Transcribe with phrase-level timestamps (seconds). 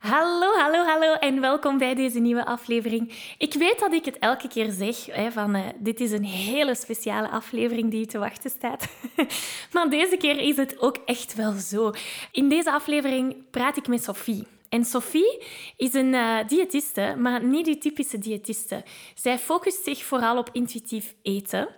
[0.00, 3.12] Hallo, hallo, hallo en welkom bij deze nieuwe aflevering.
[3.38, 6.74] Ik weet dat ik het elke keer zeg, hè, van uh, dit is een hele
[6.74, 8.88] speciale aflevering die te wachten staat.
[9.72, 11.92] maar deze keer is het ook echt wel zo.
[12.32, 14.46] In deze aflevering praat ik met Sophie.
[14.68, 15.42] En Sophie
[15.76, 18.84] is een uh, diëtiste, maar niet die typische diëtiste.
[19.14, 21.68] Zij focust zich vooral op intuïtief eten.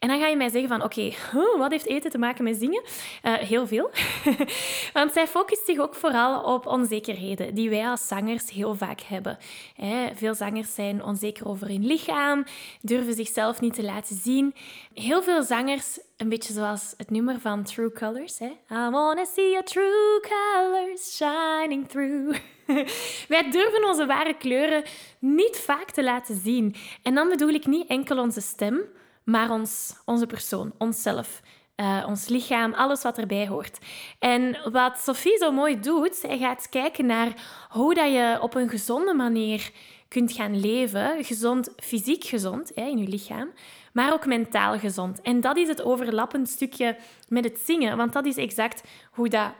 [0.00, 1.12] En dan ga je mij zeggen van, oké,
[1.58, 2.82] wat heeft eten te maken met zingen?
[3.24, 3.90] Uh, heel veel.
[4.92, 9.38] Want zij focust zich ook vooral op onzekerheden die wij als zangers heel vaak hebben.
[10.14, 12.44] veel zangers zijn onzeker over hun lichaam,
[12.80, 14.54] durven zichzelf niet te laten zien.
[14.94, 18.38] Heel veel zangers, een beetje zoals het nummer van True Colors.
[18.38, 18.46] Hè?
[18.46, 22.38] I wanna see your true colors shining through.
[23.28, 24.84] Wij durven onze ware kleuren
[25.18, 26.74] niet vaak te laten zien.
[27.02, 28.82] En dan bedoel ik niet enkel onze stem,
[29.24, 31.40] maar ons, onze persoon, onszelf.
[31.76, 33.78] Uh, ons lichaam, alles wat erbij hoort.
[34.18, 37.32] En wat Sophie zo mooi doet, zij gaat kijken naar
[37.68, 39.70] hoe dat je op een gezonde manier
[40.08, 41.24] kunt gaan leven.
[41.24, 43.50] Gezond, fysiek gezond hè, in je lichaam,
[43.92, 45.20] maar ook mentaal gezond.
[45.20, 46.96] En dat is het overlappend stukje
[47.28, 49.50] met het zingen, want dat is exact hoe dat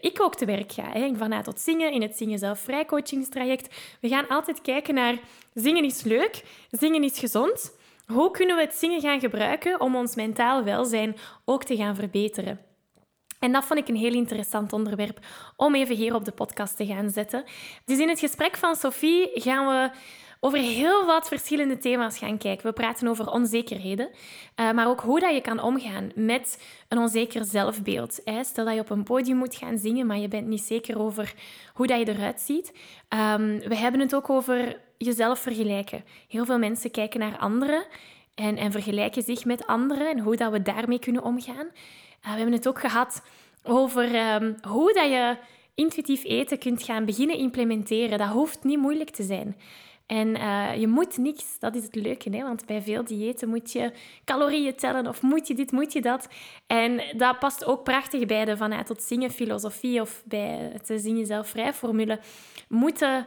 [0.00, 0.90] ik ook te werk ga.
[0.92, 1.14] Hè.
[1.16, 3.74] Vanuit tot zingen, in het Zingen Zelf Vrij coachingstraject.
[4.00, 5.18] We gaan altijd kijken naar
[5.54, 7.77] zingen is leuk, zingen is gezond.
[8.12, 12.60] Hoe kunnen we het zingen gaan gebruiken om ons mentaal welzijn ook te gaan verbeteren?
[13.38, 15.18] En dat vond ik een heel interessant onderwerp
[15.56, 17.44] om even hier op de podcast te gaan zetten.
[17.84, 19.90] Dus in het gesprek van Sophie gaan we
[20.40, 22.66] over heel wat verschillende thema's gaan kijken.
[22.66, 24.10] We praten over onzekerheden,
[24.54, 28.20] eh, maar ook hoe dat je kan omgaan met een onzeker zelfbeeld.
[28.42, 31.34] Stel dat je op een podium moet gaan zingen, maar je bent niet zeker over
[31.72, 32.72] hoe dat je eruit ziet.
[33.08, 36.04] Ehm, we hebben het ook over jezelf vergelijken.
[36.28, 37.86] Heel veel mensen kijken naar anderen
[38.34, 41.66] en, en vergelijken zich met anderen en hoe dat we daarmee kunnen omgaan.
[41.66, 43.22] Uh, we hebben het ook gehad
[43.62, 45.36] over um, hoe dat je
[45.74, 48.18] intuïtief eten kunt gaan beginnen implementeren.
[48.18, 49.56] Dat hoeft niet moeilijk te zijn.
[50.06, 52.42] En uh, je moet niks, dat is het leuke, hè?
[52.42, 53.92] want bij veel diëten moet je
[54.24, 56.28] calorieën tellen of moet je dit, moet je dat.
[56.66, 61.26] En dat past ook prachtig bij de vanuit tot zingen filosofie of bij het zingen
[61.26, 62.20] zelf vrij formule.
[62.68, 63.26] Moeten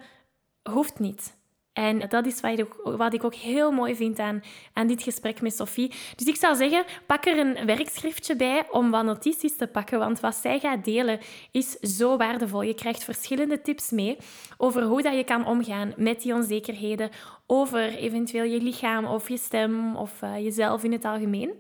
[0.70, 1.40] hoeft niet.
[1.74, 2.40] En dat is
[2.84, 4.44] wat ik, ook, heel mooi vind aan,
[4.74, 5.92] aan dit gesprek met Sophie.
[6.16, 10.20] Dus ik zou zeggen, pak er een werkschriftje bij om wat notities te pakken, want
[10.20, 11.20] wat zij gaat delen
[11.52, 12.62] is zo waardevol.
[12.62, 14.18] Je krijgt verschillende tips mee
[14.58, 17.10] over hoe dat je kan omgaan met die onzekerheden,
[17.48, 21.52] over eventueel je lichaam of je stem of uh, jezelf in het algemeen.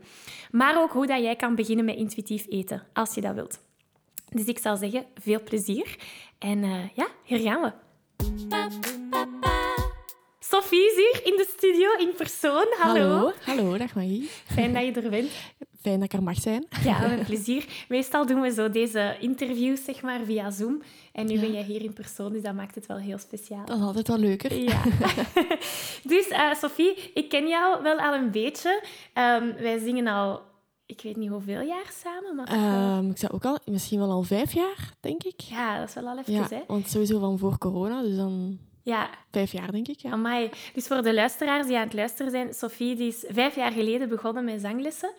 [0.51, 3.59] Maar ook hoe dat jij kan beginnen met intuïtief eten, als je dat wilt.
[4.29, 5.95] Dus ik zou zeggen, veel plezier.
[6.39, 7.71] En uh, ja, hier gaan we.
[10.51, 12.65] Sophie is hier in de studio in persoon.
[12.77, 13.09] Hallo.
[13.09, 14.29] Hallo, Hallo dag Marie.
[14.45, 15.31] Fijn dat je er bent.
[15.81, 16.65] Fijn dat ik er mag zijn.
[16.83, 17.65] Ja, met plezier.
[17.89, 20.81] Meestal doen we zo deze interviews zeg maar, via Zoom.
[21.11, 23.65] En nu ben jij hier in persoon, dus dat maakt het wel heel speciaal.
[23.65, 24.53] Dat is altijd wel leuker.
[24.53, 24.81] Ja.
[26.13, 28.83] dus uh, Sophie, ik ken jou wel al een beetje.
[29.13, 30.41] Um, wij zingen al,
[30.85, 32.35] ik weet niet hoeveel jaar samen.
[32.35, 35.41] Maar um, ik zou ook al, misschien wel al vijf jaar, denk ik.
[35.41, 36.61] Ja, dat is wel al even, ja, hè?
[36.67, 39.09] Want sowieso van voor corona, dus dan ja.
[39.31, 39.99] Vijf jaar, denk ik.
[39.99, 40.11] Ja.
[40.11, 40.49] Amai.
[40.73, 44.09] Dus voor de luisteraars die aan het luisteren zijn, Sophie die is vijf jaar geleden
[44.09, 45.13] begonnen met zanglessen.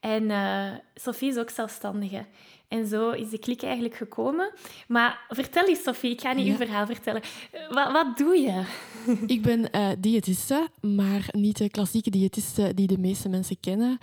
[0.00, 2.24] En uh, Sophie is ook zelfstandige.
[2.68, 4.52] En zo is de klik eigenlijk gekomen.
[4.88, 6.52] Maar vertel eens, Sophie, ik ga niet ja.
[6.52, 7.22] uw verhaal vertellen.
[7.70, 8.62] Wat, wat doe je?
[9.34, 13.98] Ik ben uh, diëtiste, maar niet de klassieke diëtiste die de meeste mensen kennen.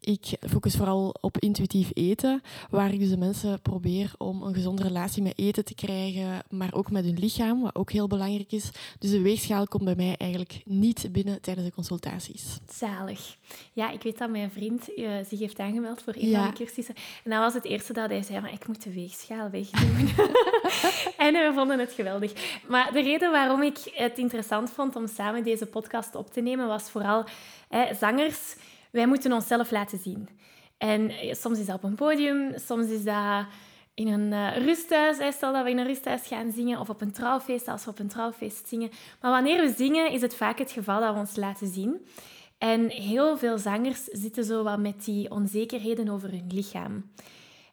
[0.00, 4.82] Ik focus vooral op intuïtief eten, waar ik dus de mensen probeer om een gezonde
[4.82, 8.70] relatie met eten te krijgen, maar ook met hun lichaam, wat ook heel belangrijk is.
[8.98, 12.58] Dus de weegschaal komt bij mij eigenlijk niet binnen tijdens de consultaties.
[12.68, 13.36] Zalig.
[13.72, 16.42] Ja, ik weet dat mijn vriend uh, zich heeft aangemeld voor een ja.
[16.42, 16.94] van de cursussen.
[17.24, 20.08] En dat was het eerste dat hij zei, maar ik moet de weegschaal wegdoen.
[21.26, 22.60] en we vonden het geweldig.
[22.68, 26.66] Maar de reden waarom ik het interessant vond om samen deze podcast op te nemen,
[26.66, 27.24] was vooral
[28.00, 28.56] zangers
[28.90, 30.28] wij moeten onszelf laten zien.
[30.78, 33.46] En eh, soms is dat op een podium, soms is dat
[33.94, 35.34] in een uh, rusthuis.
[35.34, 37.98] Stel dat we in een rusthuis gaan zingen of op een trouwfeest, als we op
[37.98, 38.90] een trouwfeest zingen.
[39.20, 42.06] Maar wanneer we zingen, is het vaak het geval dat we ons laten zien.
[42.58, 47.04] En heel veel zangers zitten zo wat met die onzekerheden over hun lichaam.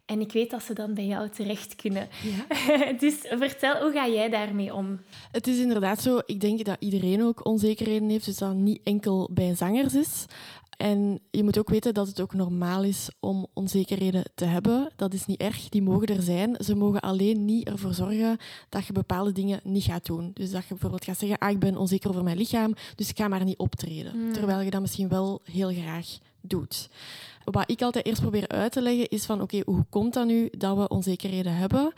[0.05, 2.07] En ik weet dat ze dan bij jou terecht kunnen.
[2.23, 2.91] Ja.
[2.99, 4.99] dus vertel, hoe ga jij daarmee om?
[5.31, 9.29] Het is inderdaad zo, ik denk dat iedereen ook onzekerheden heeft, dus dat niet enkel
[9.31, 10.25] bij zangers is.
[10.77, 14.91] En je moet ook weten dat het ook normaal is om onzekerheden te hebben.
[14.95, 16.55] Dat is niet erg, die mogen er zijn.
[16.59, 18.37] Ze mogen alleen niet ervoor zorgen
[18.69, 20.31] dat je bepaalde dingen niet gaat doen.
[20.33, 23.17] Dus dat je bijvoorbeeld gaat zeggen, ah, ik ben onzeker over mijn lichaam, dus ik
[23.17, 24.11] ga maar niet optreden.
[24.11, 24.33] Hmm.
[24.33, 26.89] Terwijl je dat misschien wel heel graag doet.
[27.43, 30.49] Wat ik altijd eerst probeer uit te leggen is van oké, hoe komt dat nu
[30.57, 31.93] dat we onzekerheden hebben?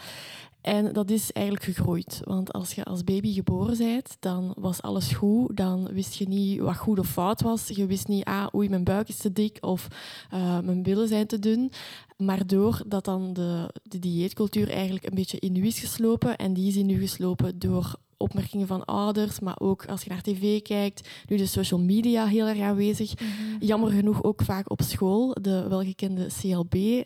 [0.61, 2.21] En dat is eigenlijk gegroeid.
[2.23, 5.57] Want als je als baby geboren bent, dan was alles goed.
[5.57, 7.67] Dan wist je niet wat goed of fout was.
[7.67, 9.87] Je wist niet, ah, oei, mijn buik is te dik of
[10.33, 11.71] uh, mijn billen zijn te dun.
[12.17, 16.67] Maar doordat dan de, de dieetcultuur eigenlijk een beetje in u is geslopen, en die
[16.67, 21.09] is in u geslopen door opmerkingen van ouders, maar ook als je naar tv kijkt,
[21.27, 23.13] nu de social media heel erg aanwezig.
[23.13, 23.65] Mhm.
[23.65, 25.35] Jammer genoeg ook vaak op school.
[25.41, 27.03] De welgekende CLB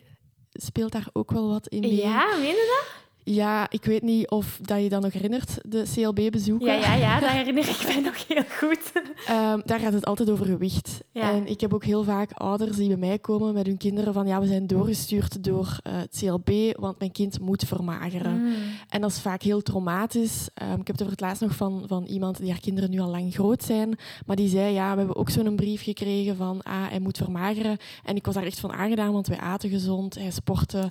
[0.52, 1.96] speelt daar ook wel wat in mee.
[1.96, 3.03] Ja, meen je dat?
[3.24, 6.66] Ja, ik weet niet of dat je dat nog herinnert, de CLB-bezoeken.
[6.66, 8.92] Ja, ja, ja, dat herinner ik mij nog heel goed.
[9.30, 11.00] Um, daar gaat het altijd over gewicht.
[11.12, 14.26] En ik heb ook heel vaak ouders die bij mij komen met hun kinderen van
[14.26, 18.40] ja, we zijn doorgestuurd door uh, het CLB, want mijn kind moet vermageren.
[18.40, 18.54] Mm.
[18.88, 20.48] En dat is vaak heel traumatisch.
[20.62, 23.00] Um, ik heb het over het laatst nog van, van iemand die haar kinderen nu
[23.00, 26.62] al lang groot zijn, maar die zei ja, we hebben ook zo'n brief gekregen van
[26.62, 27.76] ah, hij moet vermageren.
[28.04, 30.78] En ik was daar echt van aangedaan, want wij aten gezond, hij sportte.
[30.78, 30.84] Ja,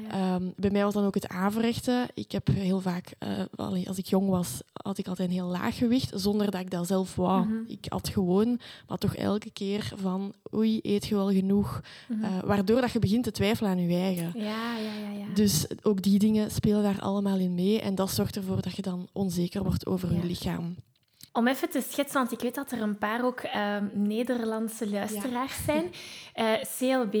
[0.15, 3.13] um, bij mij was dan ook het averecht ik heb heel vaak,
[3.55, 6.69] uh, als ik jong was, had ik altijd een heel laag gewicht, zonder dat ik
[6.69, 7.45] dat zelf wou.
[7.45, 7.63] Mhm.
[7.67, 11.81] Ik had gewoon, maar toch elke keer van, oei, eet je wel genoeg?
[12.07, 12.23] Mhm.
[12.23, 14.31] Eh, waardoor dat je begint te twijfelen aan je eigen.
[14.35, 15.33] Ja, ja, ja, ja.
[15.33, 17.81] Dus ook die dingen spelen daar allemaal in mee.
[17.81, 20.75] En dat zorgt ervoor dat je dan onzeker wordt over je lichaam.
[21.33, 25.63] Om even te schetsen, want ik weet dat er een paar ook ehm, Nederlandse luisteraars
[25.65, 25.91] zijn.
[26.35, 27.15] Uh, CLB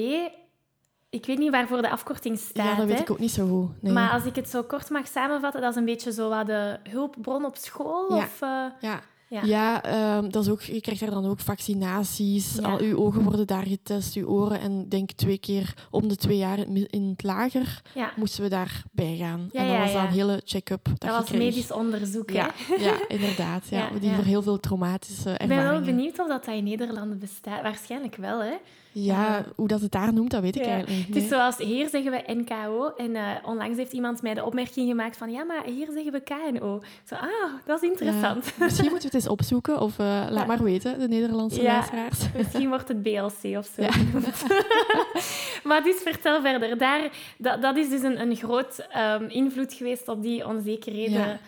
[1.11, 2.65] ik weet niet waarvoor de afkorting staat.
[2.65, 3.81] Ja, dat weet ik ook niet zo goed.
[3.81, 3.93] Nee.
[3.93, 6.79] Maar als ik het zo kort mag samenvatten, dat is een beetje zo wat de
[6.89, 8.15] hulpbron op school?
[8.15, 8.23] Ja.
[8.23, 8.65] Of, uh...
[8.79, 9.01] ja.
[9.31, 12.61] Ja, ja ehm, dat is ook, je krijgt daar dan ook vaccinaties.
[12.61, 14.59] Al uw ogen worden daar getest, uw oren.
[14.59, 17.81] En denk twee keer om de twee jaar in het lager
[18.15, 19.49] moesten we daarbij gaan.
[19.53, 20.83] en dat was dan een hele check-up.
[20.83, 23.67] Dat, dat was medisch onderzoek, ja, ja, inderdaad.
[23.69, 25.57] Ja, die voor heel veel traumatische ervaringen.
[25.57, 27.61] Ik ben wel benieuwd of dat, dat in Nederland bestaat.
[27.61, 28.53] Waarschijnlijk wel, hè?
[28.93, 31.07] Ja, hoe dat het daar noemt, dat weet ik eigenlijk niet.
[31.07, 32.93] Het is zoals hier zeggen we NKO.
[32.97, 36.19] En uh, onlangs heeft iemand mij de opmerking gemaakt van ja, maar hier zeggen we
[36.21, 36.81] KNO.
[37.05, 38.53] Zo, ah, dat is interessant.
[38.59, 42.19] Misschien moeten we het eens opzoeken of uh, laat maar weten, de Nederlandse luisteraars.
[42.37, 43.81] Misschien wordt het BLC of zo
[45.69, 46.77] maar dus vertel verder.
[46.77, 51.39] Daar, dat, dat is dus een, een groot um, invloed geweest op die onzekerheden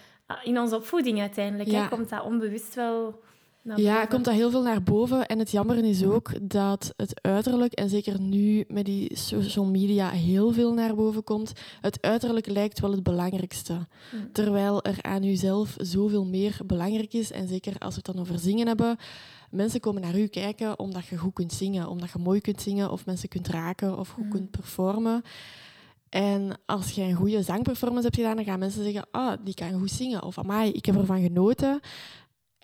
[0.43, 1.71] in onze opvoeding uiteindelijk.
[1.71, 1.87] Hè?
[1.87, 3.21] Komt dat onbewust wel
[3.63, 5.25] ja, komt dat heel veel naar boven.
[5.25, 10.09] En het jammer is ook dat het uiterlijk, en zeker nu met die social media
[10.09, 11.51] heel veel naar boven komt,
[11.81, 13.73] het uiterlijk lijkt wel het belangrijkste.
[13.73, 14.31] Mm.
[14.31, 17.31] Terwijl er aan jezelf zoveel meer belangrijk is.
[17.31, 18.97] En zeker als we het dan over zingen hebben.
[19.49, 22.91] Mensen komen naar u kijken omdat je goed kunt zingen, omdat je mooi kunt zingen,
[22.91, 24.29] of mensen kunt raken of goed mm.
[24.29, 25.21] kunt performen.
[26.09, 29.53] En als je een goede zangperformance hebt gedaan, dan gaan mensen zeggen, ah, oh, die
[29.53, 30.23] kan goed zingen.
[30.23, 31.79] Of amai, ik heb ervan genoten.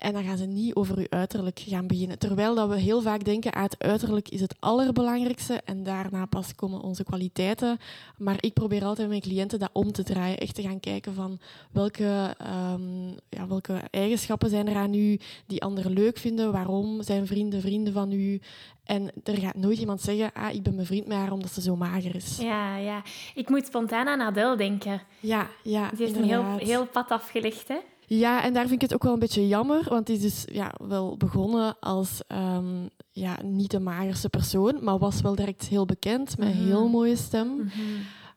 [0.00, 2.18] En dan gaan ze niet over je uiterlijk gaan beginnen.
[2.18, 6.54] Terwijl dat we heel vaak denken, ah, het uiterlijk is het allerbelangrijkste en daarna pas
[6.54, 7.78] komen onze kwaliteiten.
[8.18, 10.38] Maar ik probeer altijd met mijn cliënten dat om te draaien.
[10.38, 11.38] Echt te gaan kijken van
[11.72, 12.36] welke,
[12.72, 16.52] um, ja, welke eigenschappen zijn er aan u die anderen leuk vinden.
[16.52, 18.40] Waarom zijn vrienden vrienden van u?
[18.84, 21.60] En er gaat nooit iemand zeggen, ah, ik ben mijn vriend met haar omdat ze
[21.60, 22.38] zo mager is.
[22.38, 23.02] Ja, ja.
[23.34, 25.02] Ik moet spontaan aan Adele denken.
[25.20, 25.88] Ja, ja.
[25.88, 27.78] Die heeft een heel, heel pad afgelegd, hè?
[28.12, 30.44] Ja, en daar vind ik het ook wel een beetje jammer, want die is dus
[30.52, 35.84] ja, wel begonnen als um, ja, niet de magerste persoon, maar was wel direct heel
[35.84, 36.66] bekend met een mhm.
[36.66, 37.54] heel mooie stem.
[37.56, 37.70] Mhm.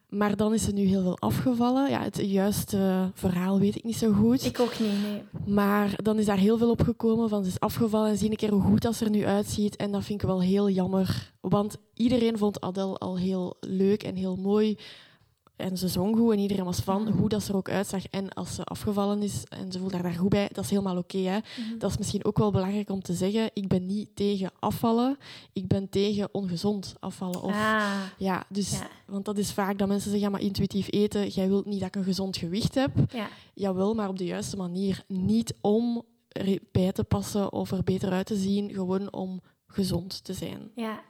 [0.10, 1.90] Maar dan is ze nu heel veel afgevallen.
[1.90, 4.46] Ja, het juiste verhaal weet ik niet zo goed.
[4.46, 5.22] Ik ook niet, nee.
[5.56, 8.36] Maar dan is daar heel veel op gekomen van ze is afgevallen en zie een
[8.36, 9.76] keer hoe goed dat ze er nu uitziet.
[9.76, 11.34] En dat vind ik wel heel jammer.
[11.42, 14.78] Want iedereen vond Adele al heel leuk en heel mooi
[15.56, 18.08] en ze zong goed en iedereen was van hoe dat ze er ook uitzag.
[18.08, 20.98] En als ze afgevallen is en ze voelt daar, daar goed bij, dat is helemaal
[20.98, 21.18] oké.
[21.18, 21.78] Okay, mhm.
[21.78, 23.50] Dat is misschien ook wel belangrijk om te zeggen.
[23.54, 25.18] Ik ben niet tegen afvallen,
[25.54, 27.42] ik ben tegen ongezond afvallen.
[27.42, 28.02] Of, ah.
[28.18, 31.66] ja, dus, Want dat is vaak dat mensen zeggen, ja, maar intuïtief eten, jij wilt
[31.66, 32.92] niet dat ik een gezond gewicht heb.
[33.10, 33.28] Ja.
[33.54, 35.04] Jawel, maar op de juiste manier.
[35.08, 36.04] Niet om
[36.72, 40.72] bij te passen of er beter uit te zien, gewoon om gezond te zijn.
[40.76, 41.02] Ja,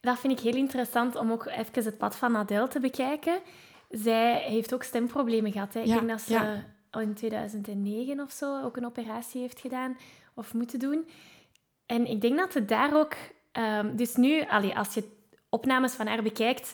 [0.00, 3.40] Dat vind ik heel interessant om ook even het pad van Adele te bekijken.
[3.90, 5.74] Zij heeft ook stemproblemen gehad.
[5.74, 5.80] Hè.
[5.80, 6.64] Ik Ja, denk dat ze ja.
[7.00, 9.96] in 2009 of zo ook een operatie heeft gedaan
[10.34, 11.08] of moeten doen.
[11.86, 13.14] En ik denk dat het daar ook...
[13.52, 15.08] ehm, dus nu, allee, als je
[15.48, 16.72] opnames van haar bekijkt...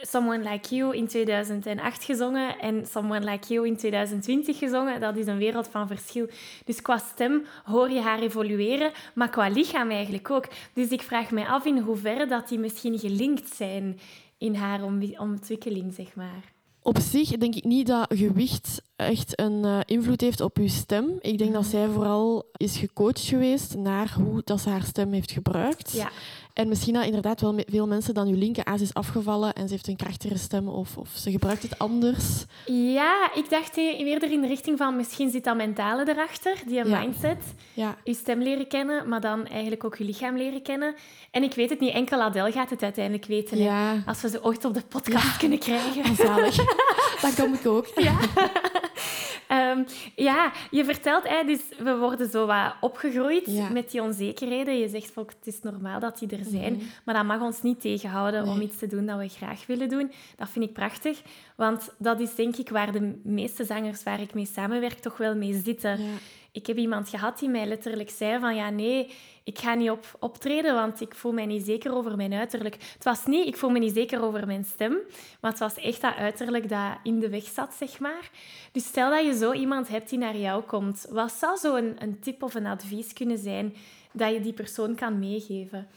[0.00, 5.00] Someone Like You in 2008 gezongen en Someone Like You in 2020 gezongen.
[5.00, 6.26] Dat is een wereld van verschil.
[6.64, 10.48] Dus qua stem hoor je haar evolueren, maar qua lichaam eigenlijk ook.
[10.72, 14.00] Dus ik vraag mij af in hoeverre dat die misschien gelinkt zijn
[14.38, 14.80] in haar
[15.18, 16.52] ontwikkeling, zeg maar.
[16.82, 21.18] Op zich denk ik niet dat gewicht echt een eh, invloed heeft op uw stem.
[21.20, 21.70] Ik denk dat Mhm.
[21.70, 25.92] zij vooral is gecoacht geweest naar hoe dat ze haar stem heeft gebruikt.
[25.92, 26.10] Ja.
[26.60, 29.72] En misschien dat inderdaad wel veel mensen dan uw linker aas is afgevallen en ze
[29.72, 32.44] heeft een krachtigere stem of, of ze gebruikt het anders.
[32.66, 36.98] Ja, ik dacht eerder in de richting van misschien zit dat mentale erachter, die Ja.
[37.00, 37.44] mindset.
[37.74, 40.94] Ja, Je stem leren kennen, maar dan eigenlijk ook je lichaam leren kennen.
[41.30, 43.58] En ik weet het niet, enkel Adele gaat het uiteindelijk weten.
[43.58, 44.02] ja.
[44.06, 46.14] Als we ze ooit op de podcast kunnen krijgen.
[46.16, 46.56] zalig.
[47.22, 47.86] dat kom ik ook.
[47.96, 48.18] Ja.
[49.50, 49.82] Ehm,
[50.16, 53.68] ja, je vertelt, hè, dus we worden zo wat opgegroeid Ja.
[53.68, 54.78] met die onzekerheden.
[54.78, 56.82] Je zegt, ook, het is normaal dat die er zijn, Mhm.
[57.04, 60.12] maar dat mag ons niet tegenhouden om iets te doen dat we graag willen doen.
[60.36, 61.22] Dat vind ik prachtig,
[61.56, 65.34] want dat is denk ik waar de meeste zangers waar ik mee samenwerk toch wel
[65.36, 65.98] mee zitten.
[66.02, 66.04] Ja.
[66.52, 69.10] Ik heb iemand gehad die mij letterlijk zei van ja, nee,
[69.44, 72.76] ik ga niet op optreden, want ik voel mij niet zeker over mijn uiterlijk.
[72.94, 74.98] Het was niet, ik voel me niet zeker over mijn stem,
[75.40, 78.30] maar het was echt dat uiterlijk dat in de weg zat, zeg maar.
[78.72, 82.18] Dus stel dat je zo iemand hebt die naar jou komt, wat zou zo een,
[82.20, 83.74] tip of een advies kunnen zijn
[84.12, 85.88] dat je die persoon kan meegeven?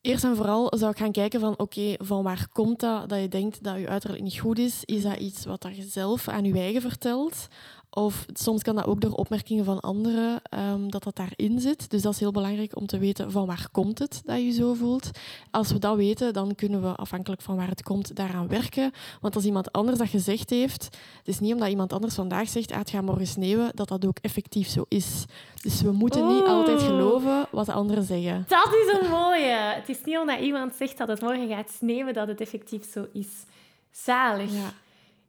[0.00, 3.28] Eerst en vooral zou ik gaan kijken van, oké, van waar komt dat dat je
[3.28, 4.84] denkt dat je uiterlijk niet goed is?
[4.84, 7.48] Is dat iets wat je zelf aan je eigen vertelt?
[7.96, 11.90] Of soms kan dat ook door opmerkingen van anderen ehm, dat dat daarin zit.
[11.90, 14.74] Dus dat is heel belangrijk om te weten van waar komt het dat je zo
[14.74, 15.10] voelt.
[15.50, 18.92] Als we dat weten, dan kunnen we afhankelijk van waar het komt daaraan werken.
[19.20, 20.84] Want als iemand anders dat gezegd heeft,
[21.18, 24.06] het is niet omdat iemand anders vandaag zegt ah, het gaat morgen sneeuwen, dat dat
[24.06, 25.24] ook effectief zo is.
[25.62, 28.44] Dus we moeten niet altijd geloven wat de anderen zeggen.
[28.48, 29.74] Dat is een mooie!
[29.74, 33.06] Het is niet omdat iemand zegt dat het morgen gaat sneeuwen dat het effectief zo
[33.12, 33.28] is.
[33.90, 34.52] Zalig.
[34.52, 34.72] Ja.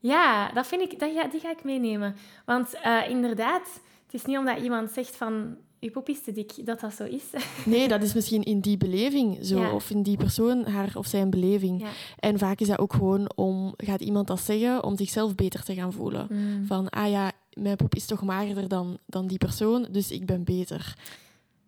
[0.08, 2.16] Ja, dat vind ik, dat, ja, die ga ik meenemen.
[2.46, 6.66] Want eh, inderdaad, het is niet omdat iemand zegt van je poep is te dik,
[6.66, 7.24] dat dat zo is.
[7.66, 9.72] Nee, dat is misschien in die beleving zo, Ja.
[9.72, 11.82] of in die persoon haar of zijn beleving.
[11.82, 11.88] Ja.
[12.20, 15.74] En vaak is dat ook gewoon om, gaat iemand dat zeggen om zichzelf beter te
[15.74, 16.28] gaan voelen.
[16.66, 20.44] Van, ah ja, mijn poep is toch magerder dan, dan die persoon, dus ik ben
[20.44, 20.96] beter.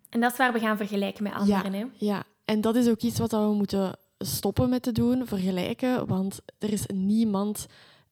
[0.10, 1.74] En dat is waar we gaan vergelijken met anderen.
[1.74, 1.86] Hè?
[1.98, 6.39] Ja, en dat is ook iets wat we moeten stoppen met te doen, vergelijken, want
[6.60, 7.65] er is niemand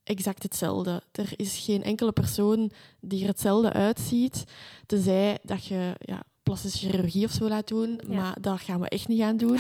[0.08, 1.02] exact hetzelfde.
[1.12, 4.44] Er is geen enkele persoon die er hetzelfde uitziet,
[4.86, 8.16] tenzij dat je ja, plastische chirurgie of zo laat doen, Ja.
[8.16, 9.58] maar dat gaan we echt niet gaan doen.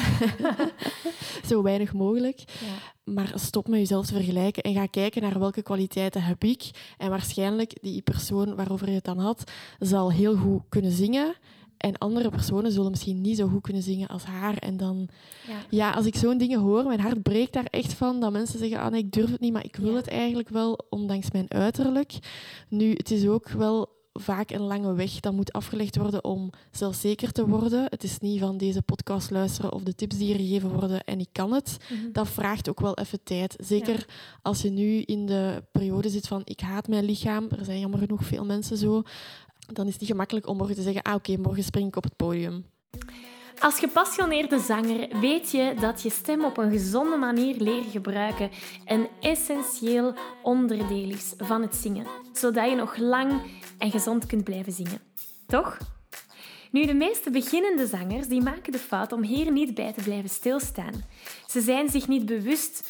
[1.49, 2.39] zo weinig mogelijk.
[2.47, 3.13] Ja.
[3.13, 6.69] Maar stop met jezelf te vergelijken en ga kijken naar welke kwaliteiten heb ik.
[6.97, 11.35] En waarschijnlijk die persoon waarover je het dan had, zal heel goed kunnen zingen.
[11.77, 14.57] En andere personen zullen misschien niet zo goed kunnen zingen als haar.
[14.57, 15.07] En dan,
[15.47, 15.53] Ja.
[15.69, 18.19] ja, als ik zo'n dingen hoor, mijn hart breekt daar echt van.
[18.19, 19.97] Dat mensen zeggen, ah nee, ik durf het niet, maar ik wil Ja.
[19.97, 22.13] het eigenlijk wel, ondanks mijn uiterlijk.
[22.69, 27.31] Nu, het is ook wel vaak een lange weg dat moet afgelegd worden om zelfzeker
[27.31, 27.85] te worden.
[27.89, 31.19] Het is niet van deze podcast luisteren of de tips die hier gegeven worden en
[31.19, 31.77] ik kan het.
[31.89, 32.11] Mhm.
[32.11, 33.55] Dat vraagt ook wel even tijd.
[33.57, 34.05] Zeker
[34.41, 37.47] als je nu in de periode zit van ik haat mijn lichaam.
[37.59, 39.01] Er zijn jammer genoeg veel mensen zo.
[39.73, 42.03] Dan is het niet gemakkelijk om morgen te zeggen, ah oké, morgen spring ik op
[42.03, 42.65] het podium.
[43.59, 48.49] Als gepassioneerde zanger weet je dat je stem op een gezonde manier leren gebruiken
[48.85, 53.41] een essentieel onderdeel is van het zingen, zodat je nog lang
[53.77, 54.99] en gezond kunt blijven zingen.
[55.47, 55.77] Toch?
[56.71, 60.29] Nu, de meeste beginnende zangers die maken de fout om hier niet bij te blijven
[60.29, 61.03] stilstaan.
[61.47, 62.89] Ze zijn zich niet bewust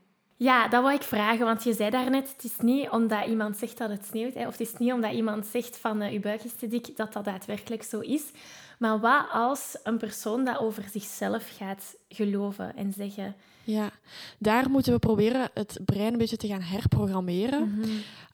[0.41, 3.77] Ja, dat wou ik vragen, want je zei daarnet, het is niet omdat iemand zegt
[3.77, 6.43] dat het sneeuwt, hè, of het is niet omdat iemand zegt van uh, je buik
[6.43, 8.23] is te dik, dat dat daadwerkelijk zo is.
[8.79, 13.35] Maar wat als een persoon dat over zichzelf gaat geloven en zeggen...
[13.63, 13.89] Ja,
[14.37, 17.75] daar moeten we proberen het brein een beetje te gaan herprogrammeren.
[17.75, 17.89] Mhm.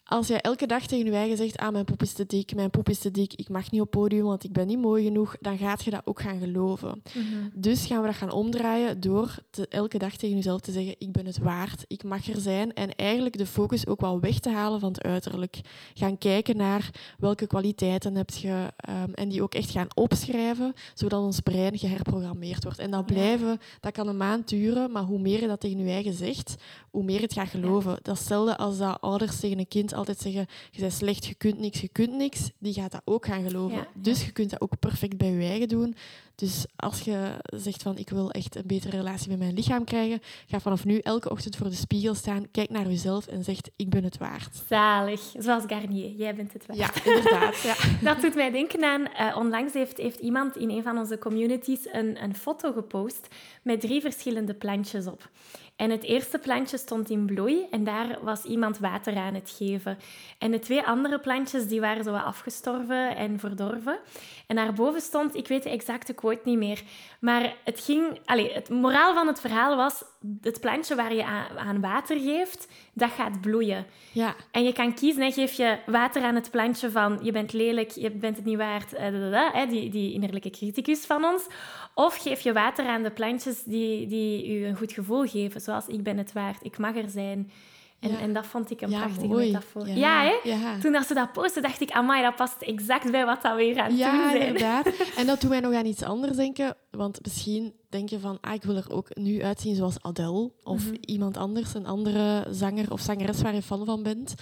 [0.08, 2.70] Als jij elke dag tegen je eigen zegt, ah, mijn poep is te dik, mijn
[2.70, 5.36] poep is te dik, ik mag niet op podium, want ik ben niet mooi genoeg,
[5.42, 7.02] dan gaat je dat ook gaan geloven.
[7.14, 7.26] Mhm.
[7.54, 11.12] Dus gaan we dat gaan omdraaien door te, elke dag tegen jezelf te zeggen, ik
[11.12, 12.74] ben het waard, ik mag er zijn.
[12.74, 15.60] En eigenlijk de focus ook wel weg te halen van het uiterlijk.
[15.94, 21.22] Gaan kijken naar welke kwaliteiten heb je um, en die ook echt gaan opschrijven, zodat
[21.22, 22.80] ons brein geherprogrammeerd wordt.
[22.80, 25.92] En dat blijven, dat kan een maand duren, maar hoe meer je dat tegen je
[25.92, 26.56] eigen zegt,
[26.90, 28.00] hoe meer het gaat geloven.
[28.02, 31.34] Dat is hetzelfde als dat ouders tegen een kind altijd zeggen, je bent slecht, je
[31.34, 32.52] kunt niks, je kunt niks.
[32.58, 33.88] Die gaat dat ook gaan geloven.
[33.94, 35.96] Dus je kunt dat ook perfect bij je eigen doen.
[36.38, 40.22] Dus als je zegt van, ik wil echt een betere relatie met mijn lichaam krijgen,
[40.48, 43.90] ga vanaf nu elke ochtend voor de spiegel staan, kijk naar jezelf en zegt, ik
[43.90, 44.64] ben het waard.
[44.68, 45.22] Zalig.
[45.38, 46.80] Zoals Garnier, jij bent het waard.
[46.80, 47.62] Ja, inderdaad.
[47.62, 47.76] Ja.
[48.14, 51.80] dat doet mij denken aan, uh, onlangs heeft, heeft iemand in een van onze communities
[51.92, 53.28] een, een foto gepost
[53.64, 55.30] met drie verschillende plantjes op.
[55.78, 59.98] En het eerste plantje stond in bloei en daar was iemand water aan het geven.
[60.38, 64.00] En de twee andere plantjes die waren zo afgestorven en verdorven.
[64.48, 66.82] En daarboven stond, ik weet de exacte quote niet meer,
[67.20, 68.20] maar het ging...
[68.26, 70.04] Allez, het moraal van het verhaal was,
[70.42, 71.26] het plantje waar je
[71.58, 73.86] aan, water geeft, dat gaat bloeien.
[74.12, 74.36] Ja.
[74.52, 77.92] En je kan kiezen, hè, geef je water aan het plantje van je bent lelijk,
[77.92, 81.48] je bent het niet waard, eh, die, die innerlijke criticus van ons.
[81.94, 85.88] Of geef je water aan de plantjes die, die u een goed gevoel geven, zoals
[85.88, 87.52] ik ben het waard, ik mag er zijn.
[88.00, 89.88] En, en dat vond ik een prachtige metafoor.
[89.88, 90.50] Ja, hè?
[90.50, 93.80] ja, Toen ze dat postte, dacht ik, amai, dat past exact bij wat dat weer
[93.80, 94.48] aan het ja, doen zijn.
[94.48, 94.88] inderdaad.
[95.18, 96.76] En dat doet mij nog aan iets anders denken.
[96.92, 100.52] Want misschien denk je van, ah, ik wil er ook nu uitzien zoals Adele.
[100.64, 100.96] Of mhm.
[101.02, 104.36] iemand anders, een andere zanger of zangeres waar je fan van bent.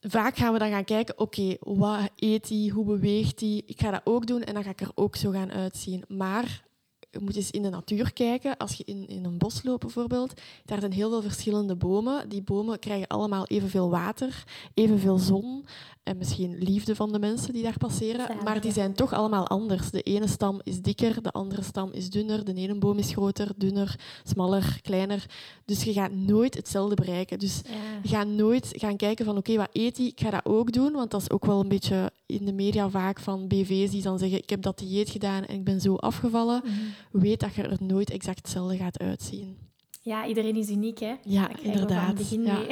[0.00, 3.62] Vaak gaan we dan gaan kijken, oké, wat eet hij, hoe beweegt hij?
[3.66, 6.04] Ik ga dat ook doen en dan ga ik er ook zo gaan uitzien.
[6.08, 6.62] Maar
[7.10, 8.56] je moet eens in de natuur kijken.
[8.56, 12.28] Als je in, in een bos loopt bijvoorbeeld, daar zijn heel veel verschillende bomen.
[12.28, 14.44] Die bomen krijgen allemaal evenveel water,
[14.74, 15.64] evenveel zon
[16.02, 18.36] en misschien liefde van de mensen die daar passeren.
[18.44, 19.90] Maar die zijn toch allemaal anders.
[19.90, 22.44] De ene stam is dikker, de andere stam is dunner.
[22.44, 25.26] De ene boom is groter, dunner, smaller, kleiner.
[25.64, 27.38] Dus je gaat nooit hetzelfde bereiken.
[27.38, 27.60] Dus
[28.02, 30.06] je gaat nooit gaan kijken van oké, wat eet hij?
[30.06, 32.88] Ik ga dat ook doen, want dat is ook wel een beetje in de media
[32.88, 35.94] vaak van BV's die dan zeggen ik heb dat dieet gedaan en ik ben zo
[35.94, 36.60] afgevallen.
[36.64, 36.74] Mhm.
[37.10, 39.68] Weet dat je er nooit exact hetzelfde gaat uitzien.
[40.02, 41.14] Ja, iedereen is uniek, hè?
[41.22, 42.14] Ja, inderdaad.
[42.14, 42.62] begin ja.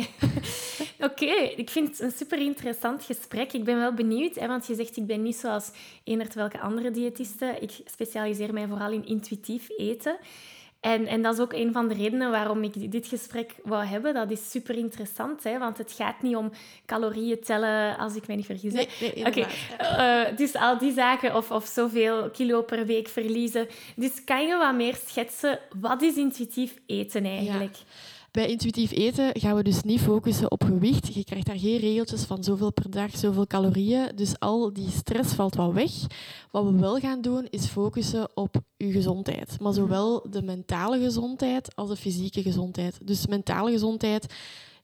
[1.08, 3.52] Oké, ik vind het een super interessant gesprek.
[3.52, 5.70] Ik ben wel benieuwd, hè, want je zegt ik ben niet zoals
[6.04, 7.62] eender welke andere diëtisten.
[7.62, 10.18] Ik specialiseer mij vooral in intuïtief eten.
[10.80, 14.14] En, en dat is ook een van de redenen waarom ik dit gesprek wou hebben.
[14.14, 15.58] Dat is super interessant, hè?
[15.58, 16.50] want het gaat niet om
[16.86, 18.72] calorieën tellen, als ik me niet vergis.
[18.72, 19.46] Nee, nee Oké,
[19.78, 23.68] eh, dus al die zaken of, of zoveel kilo per week verliezen.
[23.96, 27.76] Dus kan je wat meer schetsen, wat is intuïtief eten eigenlijk?
[28.38, 31.14] Bij intuïtief eten gaan we dus niet focussen op gewicht.
[31.14, 34.12] Je krijgt daar geen regeltjes van zoveel per dag, zoveel calorieën.
[34.14, 35.90] Dus al die stress valt wel weg.
[36.50, 39.60] Wat we wel gaan doen, is focussen op je gezondheid.
[39.60, 42.98] Maar zowel de mentale gezondheid als de fysieke gezondheid.
[43.02, 44.34] Dus mentale gezondheid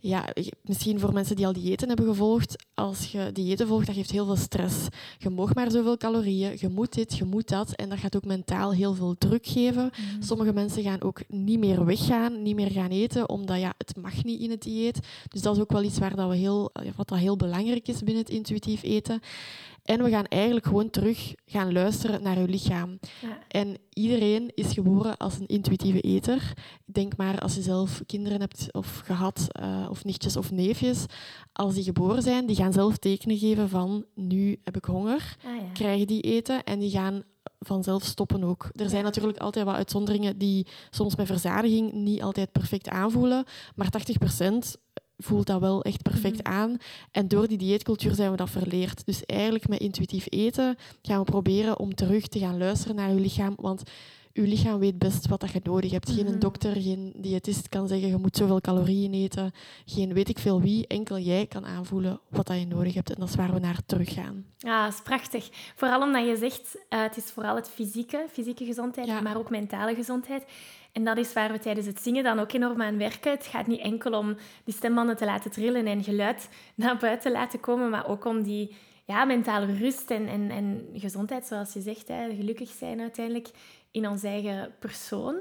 [0.07, 0.29] ja,
[0.63, 4.25] misschien voor mensen die al diëten hebben gevolgd, als je diëten volgt, dat geeft heel
[4.25, 4.87] veel stress.
[5.19, 7.73] Je mag maar zoveel calorieën, je moet dit, je moet dat.
[7.73, 9.91] En dat gaat ook mentaal heel veel druk geven.
[9.93, 10.23] Mhm.
[10.23, 14.25] Sommige mensen gaan ook niet meer weggaan, niet meer gaan eten, omdat ja, het mag
[14.25, 14.99] niet in het dieet.
[15.29, 17.99] Dus dat is ook wel iets waar dat we heel, wat dat heel belangrijk is
[17.99, 19.21] binnen het intuïtief eten.
[19.85, 22.99] En we gaan eigenlijk gewoon terug gaan luisteren naar je lichaam.
[23.21, 23.39] Ja.
[23.49, 26.53] En iedereen is geboren als een intuïtieve eter.
[26.85, 31.05] Denk maar als je zelf kinderen hebt of gehad, uh, of nichtjes of neefjes.
[31.53, 35.57] Als die geboren zijn, die gaan zelf tekenen geven van nu heb ik honger, ah,
[35.57, 35.73] ja.
[35.73, 37.23] krijgen die eten en die gaan
[37.59, 38.69] vanzelf stoppen ook.
[38.73, 43.45] Er zijn natuurlijk altijd wat uitzonderingen die soms met verzadiging niet altijd perfect aanvoelen,
[43.75, 44.75] maar 80%
[45.17, 46.53] voelt dat wel echt perfect mhm.
[46.53, 46.77] aan.
[47.11, 49.07] En door die dieetcultuur zijn we dat verleerd.
[49.07, 53.21] Dus eigenlijk met intuïtief eten gaan we proberen om terug te gaan luisteren naar je
[53.21, 53.55] lichaam.
[53.57, 53.83] Want
[54.33, 56.11] je lichaam weet best wat dat je nodig hebt.
[56.11, 56.39] Geen mhm.
[56.39, 59.53] dokter, geen diëtist kan zeggen je moet zoveel calorieën eten.
[59.87, 60.87] Geen weet ik veel wie.
[60.87, 63.11] Enkel jij kan aanvoelen wat dat je nodig hebt.
[63.11, 64.45] En dat is waar we naar terug gaan.
[64.59, 65.49] Ja, dat is prachtig.
[65.75, 69.95] Vooral omdat je zegt, uh, het is vooral het fysieke, fysieke gezondheid, maar ook mentale
[69.95, 70.45] gezondheid.
[70.95, 73.31] En dat is waar we tijdens het zingen dan ook enorm aan werken.
[73.31, 77.61] Het gaat niet enkel om die stembanden te laten trillen en geluid naar buiten laten
[77.61, 82.09] komen, maar ook om die ja, mentale rust en, en, en gezondheid, zoals je zegt,
[82.09, 83.49] hè, gelukkig zijn uiteindelijk
[83.91, 85.37] in onze eigen persoon.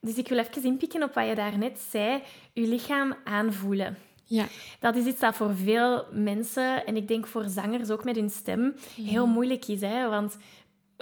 [0.00, 2.22] Dus ik wil even inpikken op wat je daarnet zei.
[2.52, 3.96] Je lichaam aanvoelen.
[4.24, 4.46] Ja.
[4.80, 8.30] Dat is iets dat voor veel mensen, en ik denk voor zangers ook met hun
[8.30, 9.80] stem, heel moeilijk is.
[9.80, 10.08] Hè?
[10.08, 10.36] Want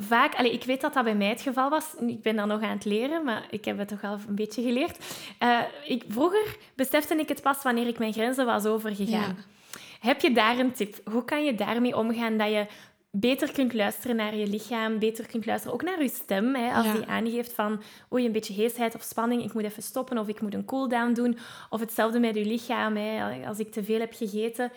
[0.03, 1.95] vaak, allez, ik weet dat dat bij mij het geval was.
[2.07, 4.63] Ik ben dat nog aan het leren, maar ik heb het toch al een beetje
[4.63, 4.99] geleerd.
[5.43, 9.37] Uh, ik, vroeger besefte ik het pas wanneer ik mijn grenzen was overgegaan.
[9.37, 9.79] Ja.
[10.01, 11.01] Heb je daar een tip?
[11.11, 12.67] Hoe kan je daarmee omgaan dat je
[13.11, 16.55] beter kunt luisteren naar je lichaam, beter kunt luisteren ook naar je stem.
[16.55, 17.83] Hè, als die aangeeft van
[18.13, 21.13] oei, een beetje heesheid of spanning, ik moet even stoppen of ik moet een cooldown
[21.13, 21.39] doen.
[21.71, 24.73] Of hetzelfde met je lichaam, hè, als ik te veel heb gegeten.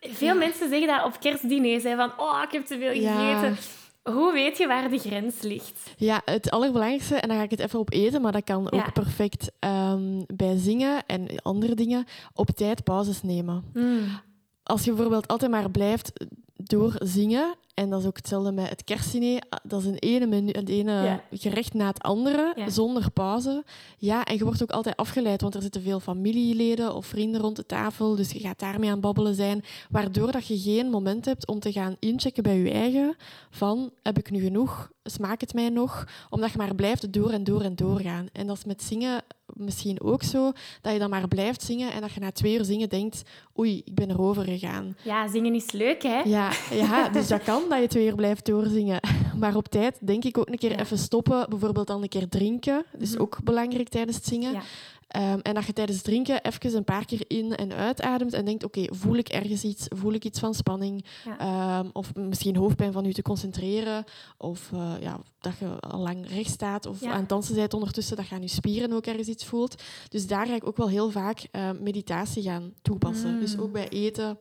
[0.00, 3.56] Veel mensen zeggen dat op kerstdiners, hè, van oh, ik heb te veel gegeten.
[4.02, 5.94] Hoe weet je waar de grens ligt?
[5.96, 8.92] Ja, het allerbelangrijkste, en dan ga ik het even op eten, maar dat kan ook
[8.92, 13.64] perfect um, bij zingen en andere dingen, op tijd pauzes nemen.
[13.72, 14.20] Mm.
[14.62, 16.12] Als je bijvoorbeeld altijd maar blijft
[16.56, 17.54] door zingen.
[17.80, 19.42] En dat is ook hetzelfde met het kerstdiner.
[19.62, 23.64] Dat is een ene, menu, een ene gerecht na het andere, zonder pauze.
[23.98, 27.56] Ja, en je wordt ook altijd afgeleid, want er zitten veel familieleden of vrienden rond
[27.56, 28.16] de tafel.
[28.16, 29.64] Dus je gaat daarmee aan babbelen zijn.
[29.90, 33.16] Waardoor dat je geen moment hebt om te gaan inchecken bij je eigen.
[33.50, 34.90] Van, heb ik nu genoeg?
[35.04, 36.06] Smaakt het mij nog?
[36.30, 38.28] Omdat je maar blijft door en door en doorgaan.
[38.32, 39.22] En dat is met zingen
[39.54, 42.64] misschien ook zo, dat je dan maar blijft zingen en dat je na twee uur
[42.64, 43.22] zingen denkt,
[43.58, 44.96] oei, ik ben erover gegaan.
[45.02, 46.20] Ja, zingen is leuk, hè?
[46.20, 49.00] Ja, ja dus dat kan dat je twee uur blijft doorzingen.
[49.38, 52.84] Maar op tijd denk ik ook een keer even stoppen, bijvoorbeeld dan een keer drinken.
[52.92, 53.22] Dat is mhm.
[53.22, 54.52] ook belangrijk tijdens het zingen.
[54.52, 54.62] Ja.
[55.10, 58.44] Ehm, en dat je tijdens het drinken even een paar keer in- en uitademt en
[58.44, 59.86] denkt, oké, voel ik ergens iets?
[59.88, 61.04] Voel ik iets van spanning?
[61.38, 64.04] Ehm, of misschien hoofdpijn van je te concentreren?
[64.38, 68.16] Of uh, ja, dat je al lang recht staat of aan het dansen bent ondertussen,
[68.16, 69.82] dat je aan je spieren ook ergens iets voelt.
[70.08, 73.40] Dus daar ga ik ook wel heel vaak uh, meditatie gaan toepassen.
[73.40, 73.62] Dus mm.
[73.62, 74.38] ook bij eten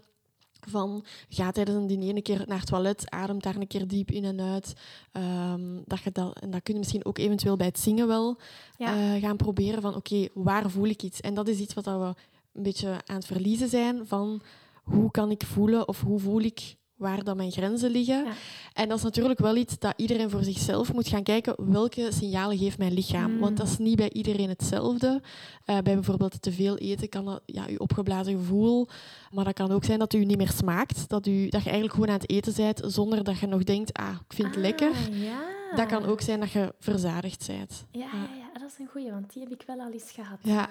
[0.67, 4.11] van ga tijdens een diner een keer naar het toilet, adem daar een keer diep
[4.11, 4.73] in en uit.
[5.13, 8.37] Um, dat je dat, en dat kun je misschien ook eventueel bij het zingen wel
[8.77, 11.21] uh, gaan proberen van oké, waar voel ik iets?
[11.21, 12.13] En dat is iets wat we
[12.53, 14.41] een beetje aan het verliezen zijn van
[14.83, 18.25] hoe kan ik voelen of hoe voel ik waar dan mijn grenzen liggen.
[18.73, 21.71] En dat is natuurlijk wel iets dat iedereen voor zichzelf moet gaan kijken.
[21.71, 23.39] Welke signalen geeft mijn lichaam?
[23.39, 25.21] Want dat is niet bij iedereen hetzelfde.
[25.65, 28.87] Uh, bij bijvoorbeeld te veel eten kan dat ja, je opgeblazen gevoel.
[29.31, 31.09] Maar dat kan ook zijn dat u niet meer smaakt.
[31.09, 33.93] Dat, u, dat je eigenlijk gewoon aan het eten bent zonder dat je nog denkt,
[33.93, 34.91] ah, ik vind het ah, lekker.
[35.11, 35.58] Ja.
[35.75, 37.85] Dat kan ook zijn dat je verzadigd bent.
[37.91, 38.27] Ja, ja.
[38.37, 40.37] ja, dat is een goeie, want die heb ik wel al eens gehad.
[40.41, 40.69] Ja,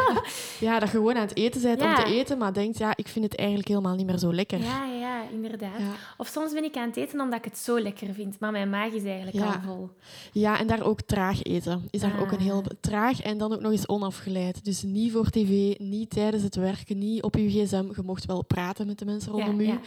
[0.66, 3.08] ja dat je gewoon aan het eten bent om te eten, maar denkt, ja, ik
[3.08, 4.58] vind het eigenlijk helemaal niet meer zo lekker.
[4.58, 5.80] Ja, ja, inderdaad.
[6.16, 8.70] Of soms ben ik aan het eten omdat ik het zo lekker vind, maar mijn
[8.70, 9.90] maag is eigenlijk al vol.
[10.32, 11.88] Ja, en daar ook traag eten.
[11.90, 12.58] Is daar ook een heel...
[12.58, 12.72] Ah.
[12.80, 14.64] Traag en dan ook nog eens onafgeleid.
[14.64, 17.84] Dus niet voor tv, niet tijdens het werken, niet op je gsm.
[17.96, 19.78] Je mocht wel praten met de mensen rondom je.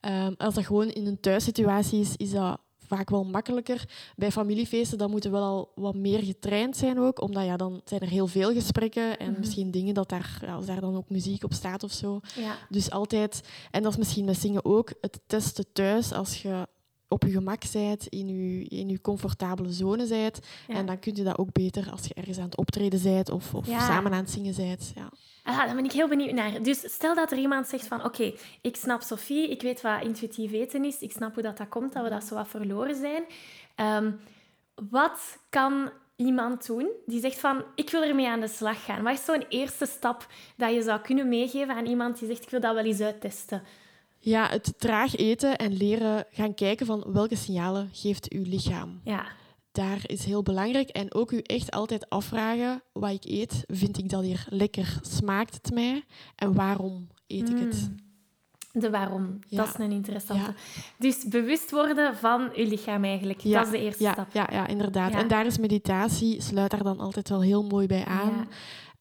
[0.00, 3.84] Um, als dat gewoon in een thuissituatie is, is dat vaak wel makkelijker.
[4.16, 7.80] Bij familiefeesten dan moeten we wel al wat meer getraind zijn ook, omdat ja, dan
[7.84, 9.40] zijn er heel veel gesprekken en mhm.
[9.40, 12.20] misschien dingen dat daar, ja, als daar dan ook muziek op staat of zo.
[12.36, 12.56] Ja.
[12.68, 16.66] Dus altijd, en dat is misschien met zingen ook, het testen thuis als je
[17.14, 20.38] op je gemak bent, in je, in je comfortabele zone bent.
[20.68, 23.54] En dan kun je dat ook beter als je ergens aan het optreden bent of,
[23.54, 24.92] of samen aan het zingen bent.
[24.94, 25.08] Ja.
[25.42, 26.62] Ah, daar ben ik heel benieuwd naar.
[26.62, 28.04] Dus stel dat er iemand zegt van...
[28.04, 30.98] Oké, ik snap Sophie, ik weet wat intuïtief eten is.
[30.98, 33.24] Ik snap hoe dat, dat komt, dat we dat zo wat verloren zijn.
[33.74, 34.10] Ehm,
[34.90, 37.64] wat kan iemand doen die zegt van...
[37.74, 39.02] Ik wil ermee aan de slag gaan.
[39.02, 42.42] Wat is zo'n eerste stap dat je zou kunnen meegeven aan iemand die zegt...
[42.42, 43.62] Ik wil dat wel eens uittesten?
[44.24, 49.00] Ja, het traag eten en leren gaan kijken van welke signalen geeft uw lichaam.
[49.04, 49.26] Ja
[49.74, 50.88] daar is heel belangrijk.
[50.88, 53.64] En ook u echt altijd afvragen wat ik eet.
[53.66, 54.98] Vind ik dat hier lekker?
[55.02, 56.04] Smaakt het mij?
[56.36, 57.76] En waarom eet ik het?
[57.76, 58.02] Hmm.
[58.80, 60.54] De waarom, dat is een interessante.
[60.98, 63.58] Dus bewust worden van uw lichaam eigenlijk, ja.
[63.58, 64.32] dat is de eerste stap.
[64.32, 65.12] Ja, ja inderdaad.
[65.12, 68.48] En daar is meditatie, sluit daar dan altijd wel heel mooi bij aan.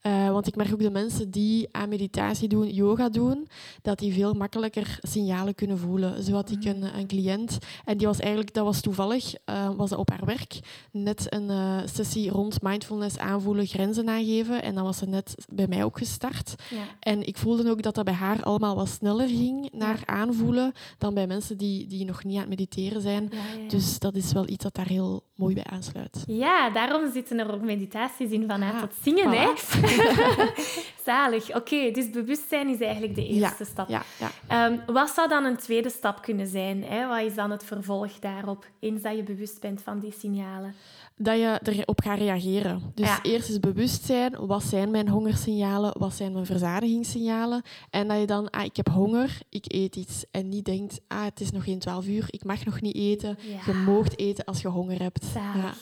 [0.08, 3.48] Uh, want ik merk ook de mensen die aan meditatie doen, yoga doen,
[3.82, 6.24] dat die veel makkelijker signalen kunnen voelen.
[6.24, 9.92] Zo had ik een, een cliënt en die was eigenlijk, dat was toevallig, uh, was
[9.92, 10.60] op haar werk,
[10.92, 14.64] net een uh, sessie rond mindfulness aanvoelen, grenzen aangeven.
[14.64, 16.56] En dan was ze net bij mij ook gestart.
[16.70, 16.84] Ja.
[17.00, 21.14] En ik voelde ook dat dat bij haar allemaal wat sneller ging naar aanvoelen dan
[21.14, 23.30] bij mensen die, die nog niet aan het mediteren zijn.
[23.32, 26.24] Ja, dus dat is wel iets dat daar heel mooi bij aansluit.
[26.28, 29.30] Ja, daarom zitten er ook meditaties in vanuit het zingen.
[29.30, 29.48] Hè?
[31.06, 31.56] Zalig.
[31.56, 33.90] Oké, dus bewustzijn is eigenlijk de eerste stap.
[33.90, 34.32] Ja, ja.
[34.48, 36.84] Ehm, wat zou dan een tweede stap kunnen zijn?
[36.84, 37.08] Hè?
[37.08, 40.76] Wat is dan het vervolg daarop, eens dat je bewust bent van die signalen?
[41.16, 42.92] Dat je erop gaat reageren.
[42.94, 44.46] Dus eerst is bewustzijn.
[44.46, 46.00] Wat zijn mijn hongersignalen?
[46.00, 47.62] Wat zijn mijn verzadigingssignalen?
[47.90, 50.26] En dat je dan, ah, ik heb honger, ik eet iets.
[50.32, 53.38] En niet denkt, ah, het is nog geen twaalf uur, ik mag nog niet eten.
[53.66, 55.26] Je moogt eten als je honger hebt.
[55.34, 55.74] Ja.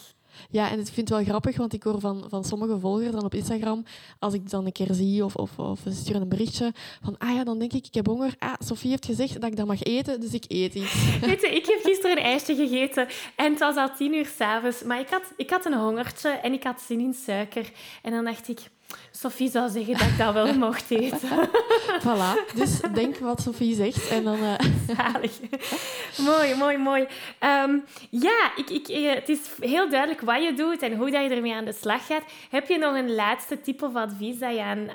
[0.49, 3.23] Ja, en ik vind het wel grappig, want ik hoor van, van sommige volgers dan
[3.23, 3.83] op Instagram,
[4.19, 7.35] als ik dan een keer zie of, of, of ze sturen een berichtje van, ah
[7.35, 8.35] ja, dan denk ik, ik heb honger.
[8.39, 10.93] Ah, Sophie heeft gezegd dat ik dat mag eten, dus ik eet iets.
[11.21, 14.83] Weet je, ik heb gisteren een ijsje gegeten en het was al tien uur s'avonds,
[14.83, 17.71] maar ik had, ik had een hongertje en ik had zin in suiker.
[18.01, 18.59] En dan dacht ik,
[19.11, 21.49] Sophie zou zeggen dat ik dat wel mocht eten.
[22.05, 22.55] voilà.
[22.55, 24.39] Dus denk wat Sophie zegt en dan...
[24.39, 24.53] Uh...
[24.97, 25.39] Zalig.
[26.17, 27.07] mooi, mooi, mooi.
[27.39, 27.77] Ehm,
[28.09, 31.29] ja, ik, ik, eh, het is heel duidelijk wat je doet en hoe dat je
[31.29, 32.23] ermee aan de slag gaat.
[32.49, 34.89] Heb je nog een laatste tip of advies dat je aan,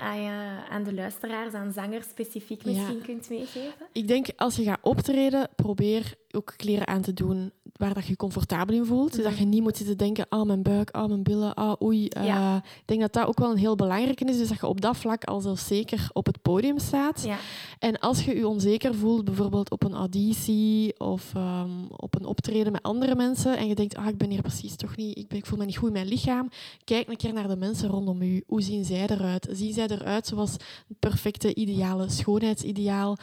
[0.70, 3.86] aan, de luisteraars, aan zangers specifiek misschien kunt meegeven?
[3.92, 8.16] Ik denk, als je gaat optreden, probeer ook kleren aan te doen waar dat je
[8.16, 9.16] comfortabel in voelt.
[9.16, 9.34] Mhm.
[9.38, 11.86] je niet moet zitten denken, ah, oh, mijn buik, ah, oh, mijn billen, ah, oh,
[11.86, 12.08] oei.
[12.18, 13.76] Uh, Ik denk dat dat ook wel een heel
[14.14, 17.22] is, dus dat je op dat vlak al zelfzeker op het podium staat.
[17.24, 17.38] Ja.
[17.78, 22.72] En als je je onzeker voelt, bijvoorbeeld op een auditie of um, op een optreden
[22.72, 25.38] met andere mensen, en je denkt, ah, ik ben hier precies toch niet, ik, ben,
[25.38, 26.50] ik voel me niet goed in mijn lichaam,
[26.84, 28.42] kijk een keer naar de mensen rondom u.
[28.46, 29.48] Hoe zien zij eruit?
[29.50, 33.16] Zien zij eruit zoals het perfecte, ideale schoonheidsideaal?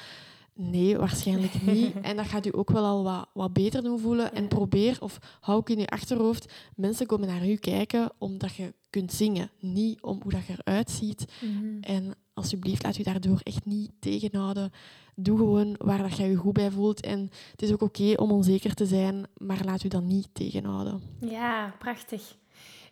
[0.56, 2.02] Nee, waarschijnlijk niet.
[2.02, 4.34] En dat gaat u ook wel al wat, wat beter doen voelen.
[4.34, 8.74] En probeer, of hou ook in je achterhoofd, mensen komen naar u kijken omdat je
[8.90, 9.50] kunt zingen.
[9.60, 11.26] Niet om hoe dat je eruit ziet.
[11.42, 11.82] Mhm.
[11.82, 14.72] En alsjeblieft, laat u daardoor echt niet tegenhouden.
[15.16, 17.02] Doe gewoon waar dat je je goed bij voelt.
[17.02, 21.02] En het is ook oké om onzeker te zijn, maar laat u dan niet tegenhouden.
[21.20, 22.36] Ja, prachtig.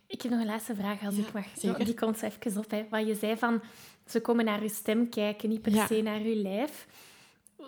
[0.07, 1.45] Ik heb nog een laatste vraag, als ik mag.
[1.57, 1.85] Zeker.
[1.85, 2.71] Die komt even op.
[2.71, 2.85] Hè.
[2.89, 3.61] Wat je zei van,
[4.05, 6.87] ze komen naar uw stem kijken, niet per se naar uw lijf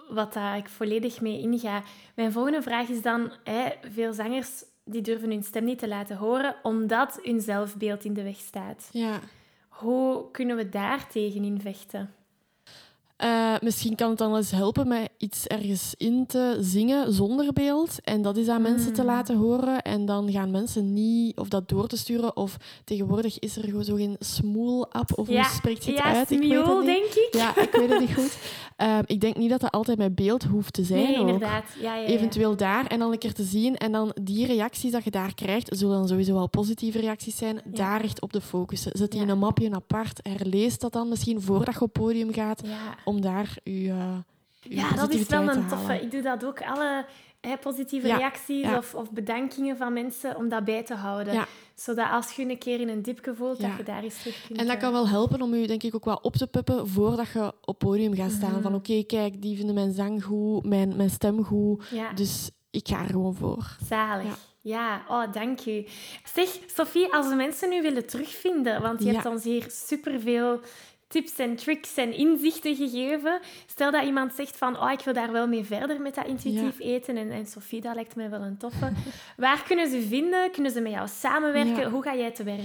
[0.09, 1.83] wat daar ik volledig mee inga.
[2.15, 6.17] Mijn volgende vraag is dan, hè, veel zangers die durven hun stem niet te laten
[6.17, 8.89] horen, omdat hun zelfbeeld in de weg staat.
[8.91, 9.19] Ja.
[9.67, 12.13] Hoe kunnen we daar tegen in vechten?
[13.23, 17.99] Uh, misschien kan het dan eens helpen met iets ergens in te zingen zonder beeld.
[18.03, 19.09] En dat is aan mensen te hmm.
[19.09, 19.81] laten horen.
[19.81, 22.35] En dan gaan mensen niet of dat door te sturen.
[22.35, 25.17] Of tegenwoordig is er gewoon zo geen smoel-app.
[25.17, 26.31] Of hoe spreekt je het ja, uit?
[26.31, 26.85] Ik weet het niet.
[26.85, 27.29] denk ik.
[27.31, 28.37] Ja, ik weet het niet goed.
[28.77, 31.03] Uh, ik denk niet dat dat altijd met beeld hoeft te zijn.
[31.03, 31.63] Nee, inderdaad.
[31.81, 33.75] Ja, ja, Eventueel daar en dan een keer te zien.
[33.77, 37.61] En dan die reacties dat je daar krijgt, zullen dan sowieso wel positieve reacties zijn.
[37.65, 38.91] Daar echt op de focussen.
[38.93, 40.19] Zet die in een mapje apart.
[40.29, 42.61] Herlees dat dan misschien voordat je op podium gaat
[43.05, 44.15] om daar je, uh,
[44.61, 46.01] Ja, dat is wel een toffe.
[46.01, 46.61] Ik doe dat ook.
[46.61, 47.05] Alle
[47.47, 51.45] hè, positieve reacties Of, of bedankingen van mensen, om dat bij te houden.
[51.75, 54.59] Zodat als je een keer in een dipje voelt, dat je daar eens terug kunt...
[54.59, 57.29] En dat kan wel helpen om je denk ik ook wel op te puppen voordat
[57.33, 58.51] je op podium gaat staan.
[58.51, 58.61] Mhm.
[58.61, 61.83] Van oké, kijk, die vinden mijn zang goed, mijn, mijn stem goed.
[62.15, 63.77] Dus ik ga er gewoon voor.
[63.87, 64.37] Zalig.
[64.61, 65.85] Ja, oh, dank u.
[66.33, 70.59] Zeg, Sophie, als de mensen nu willen terugvinden, want je hebt ons hier superveel
[71.13, 73.39] tips en tricks en inzichten gegeven.
[73.65, 76.79] Stel dat iemand zegt van, oh, ik wil daar wel mee verder met dat intuïtief
[76.79, 77.17] eten.
[77.17, 78.91] En, en Sophie, dat lijkt mij wel een toffe.
[79.37, 80.51] Waar kunnen ze vinden?
[80.51, 81.89] Kunnen ze met jou samenwerken?
[81.89, 82.59] Hoe ga jij te werk?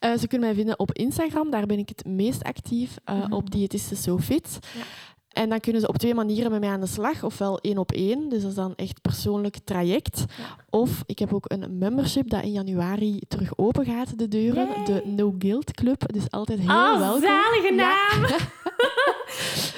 [0.00, 1.50] Uh, ze kunnen mij vinden op Instagram.
[1.50, 2.96] Daar ben ik het meest actief.
[3.10, 4.58] Uh, Op diëtiste SoFit.
[4.76, 4.82] Ja.
[5.30, 7.24] En dan kunnen ze op twee manieren met mij aan de slag.
[7.24, 10.24] Ofwel één op één, dus dat is dan echt persoonlijk traject.
[10.70, 14.68] Of ik heb ook een membership dat in januari terug open gaat, de deuren.
[14.84, 16.12] De No Guilt Club.
[16.12, 17.20] Dus altijd heel oh, welkom.
[17.20, 18.20] zalige naam!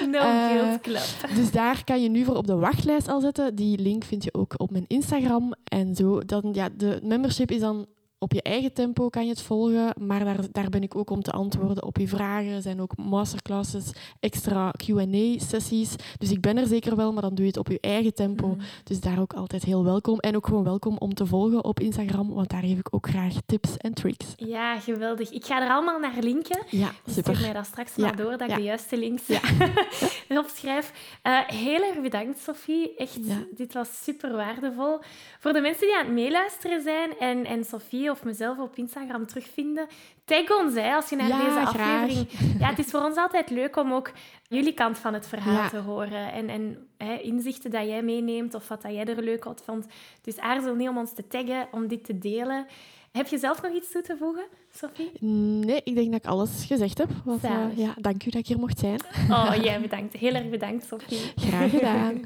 [0.12, 1.34] no uh, Guilt Club.
[1.34, 3.54] Dus daar kan je nu voor op de wachtlijst al zetten.
[3.54, 5.54] Die link vind je ook op mijn Instagram.
[5.64, 7.86] En zo, dan, ja, de membership is dan
[8.22, 11.22] op je eigen tempo kan je het volgen, maar daar, daar ben ik ook om
[11.22, 12.52] te antwoorden op je vragen.
[12.52, 15.94] Er zijn ook masterclasses, extra Q&A-sessies.
[16.18, 18.48] Dus ik ben er zeker wel, maar dan doe je het op je eigen tempo.
[18.48, 18.60] Mhm.
[18.84, 20.18] Dus daar ook altijd heel welkom.
[20.18, 23.34] En ook gewoon welkom om te volgen op Instagram, want daar geef ik ook graag
[23.46, 24.26] tips en tricks.
[24.36, 25.30] Ja, geweldig.
[25.30, 26.62] Ik ga er allemaal naar linken.
[26.68, 27.34] Ja, super.
[27.34, 29.40] Stuur mij dat straks maar door, dat ik de juiste links ja.
[30.28, 31.18] erop schrijf.
[31.22, 32.94] Uh, heel erg bedankt, Sophie.
[32.96, 34.98] Echt, dit was super waardevol.
[35.38, 39.26] Voor de mensen die aan het meeluisteren zijn en, en Sophie of mezelf op Instagram
[39.26, 39.86] terugvinden,
[40.24, 42.28] tag ons hè, als je naar deze aflevering...
[42.58, 44.12] Ja, het is voor ons altijd leuk om ook
[44.48, 46.32] jullie kant van het verhaal te horen.
[46.32, 49.86] En, en hè, inzichten dat jij meeneemt of wat dat jij er leuk uit vond.
[50.22, 52.66] Dus aarzel niet om ons te taggen, om dit te delen.
[53.12, 54.44] Heb je zelf nog iets toe te voegen,
[54.74, 55.10] Sophie?
[55.20, 57.08] Nee, ik denk dat ik alles gezegd heb.
[57.24, 59.00] Want, uh, ja, dank u dat ik hier mocht zijn.
[59.30, 60.16] Oh, jij bedankt.
[60.16, 61.32] Heel erg bedankt, Sophie.
[61.36, 62.24] Graag gedaan.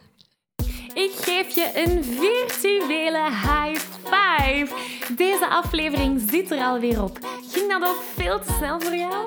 [0.96, 4.66] Ik geef je een virtuele high five.
[5.16, 7.18] Deze aflevering zit er alweer op.
[7.50, 9.26] Ging dat ook veel te snel voor jou?